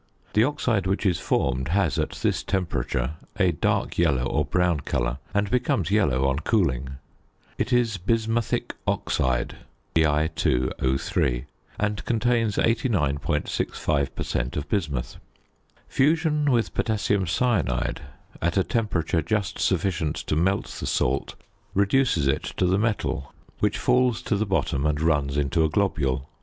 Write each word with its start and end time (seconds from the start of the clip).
The 0.33 0.43
oxide 0.43 0.87
which 0.87 1.05
is 1.05 1.19
formed 1.19 1.67
has, 1.67 1.99
at 1.99 2.09
this 2.23 2.41
temperature, 2.41 3.17
a 3.37 3.51
dark 3.51 3.99
yellow 3.99 4.23
or 4.25 4.43
brown 4.43 4.79
colour, 4.79 5.19
and 5.31 5.47
becomes 5.51 5.91
yellow 5.91 6.27
on 6.27 6.39
cooling. 6.39 6.95
It 7.59 7.71
is 7.71 7.99
bismuthic 7.99 8.71
oxide 8.87 9.57
(Bi_O_) 9.93 11.45
and 11.77 12.05
contains 12.05 12.55
89.65 12.55 14.15
per 14.15 14.23
cent. 14.23 14.57
of 14.57 14.67
bismuth. 14.67 15.17
Fusion 15.87 16.49
with 16.49 16.73
potassium 16.73 17.27
cyanide 17.27 18.01
at 18.41 18.57
a 18.57 18.63
temperature 18.63 19.21
just 19.21 19.59
sufficient 19.59 20.15
to 20.15 20.35
melt 20.35 20.65
the 20.79 20.87
salt 20.87 21.35
reduces 21.75 22.25
it 22.27 22.45
to 22.57 22.65
the 22.65 22.79
metal 22.79 23.31
which 23.59 23.77
falls 23.77 24.23
to 24.23 24.35
the 24.35 24.47
bottom 24.47 24.87
and 24.87 24.99
runs 24.99 25.37
into 25.37 25.63
a 25.63 25.69
globule. 25.69 26.27